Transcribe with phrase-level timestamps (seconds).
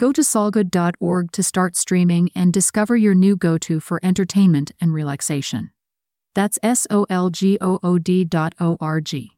[0.00, 4.94] Go to solgood.org to start streaming and discover your new go to for entertainment and
[4.94, 5.72] relaxation.
[6.34, 9.32] That's S O L G O O D dot O R G.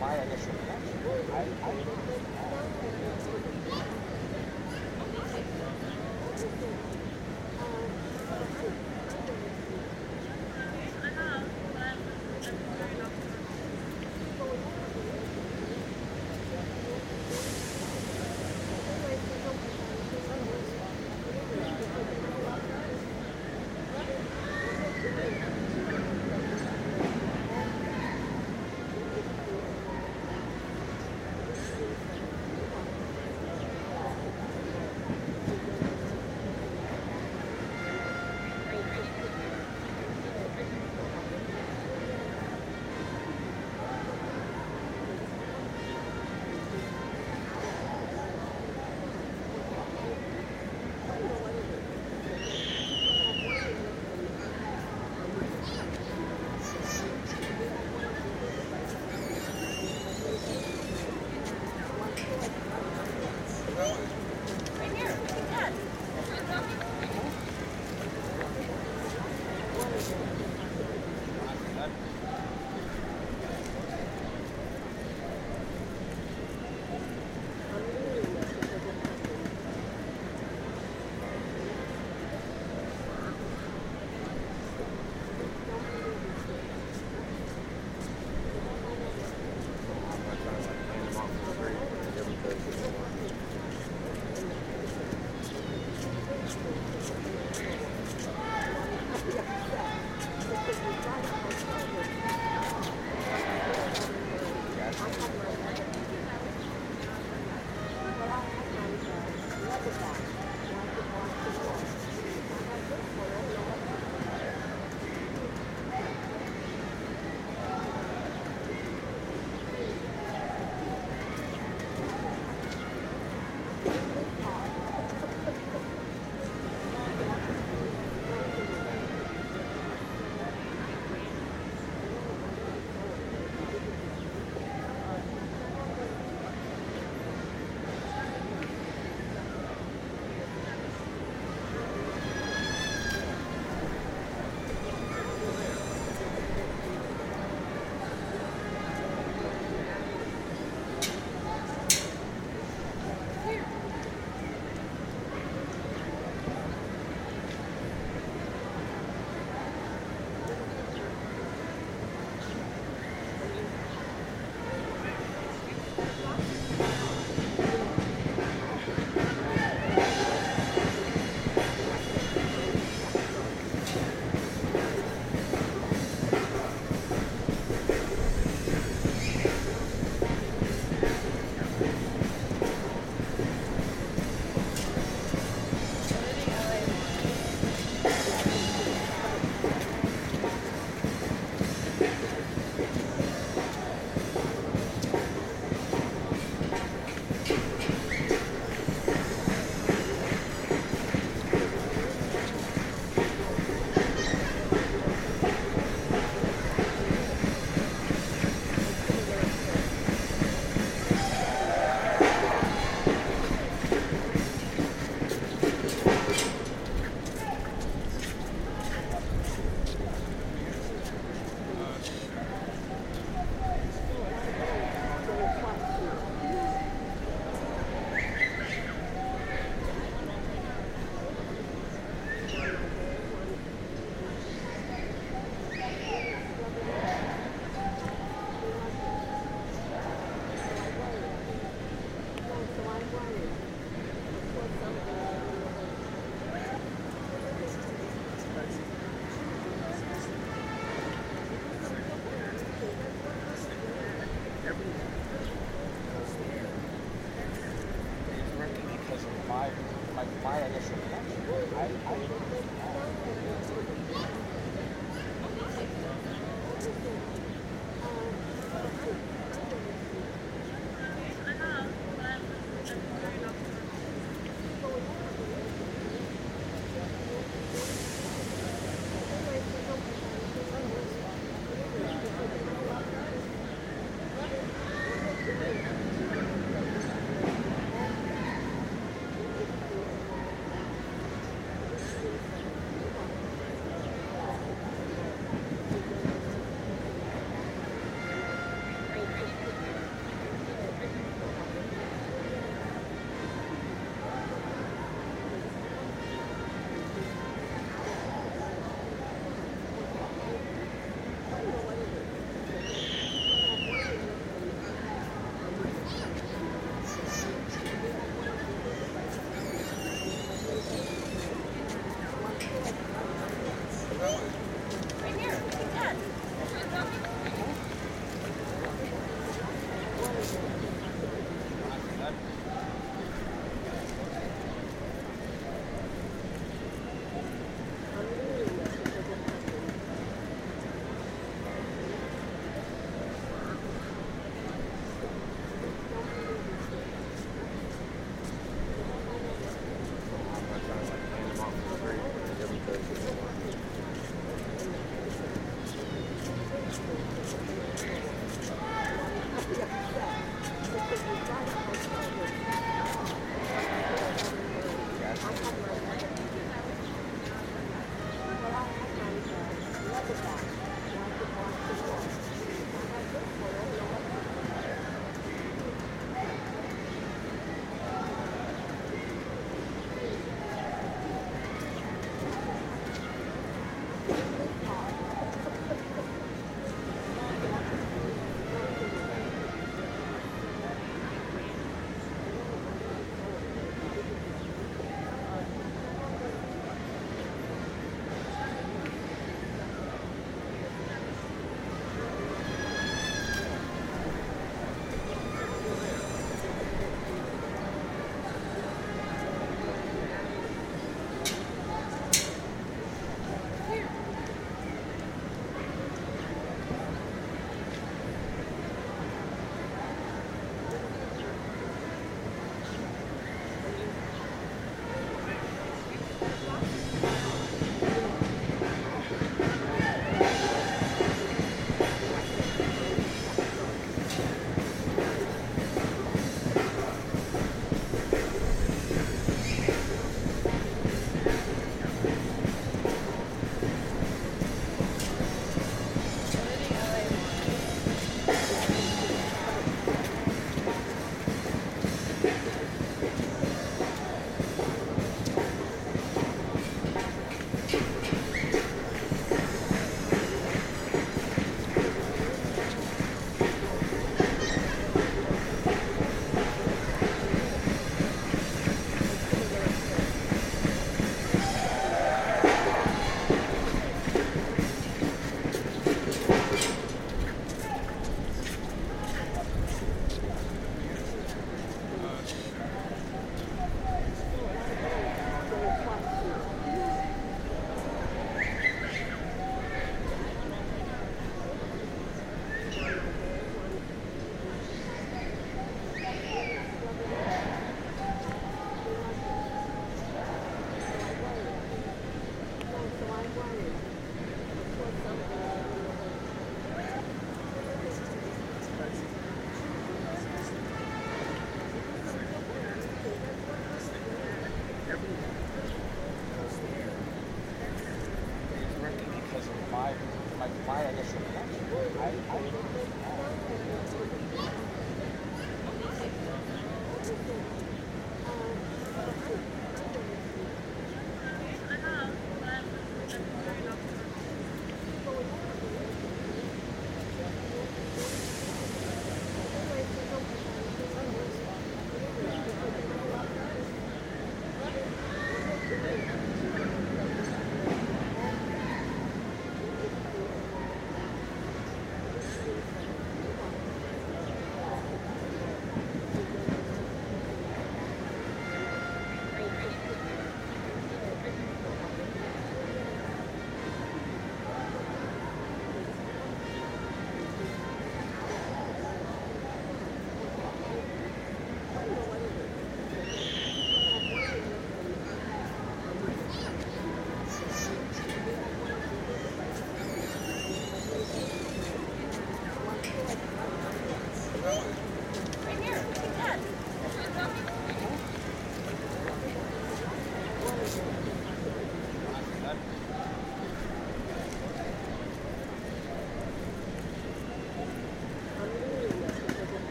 [0.00, 0.76] 前へ出してね。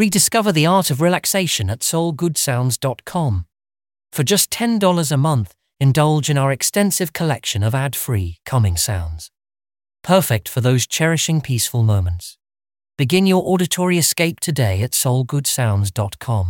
[0.00, 3.44] Rediscover the art of relaxation at solgoodsounds.com.
[4.10, 9.30] For just $10 a month, indulge in our extensive collection of ad free, calming sounds.
[10.02, 12.38] Perfect for those cherishing peaceful moments.
[12.96, 16.46] Begin your auditory escape today at solgoodsounds.com.